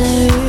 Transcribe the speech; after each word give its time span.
misery 0.00 0.39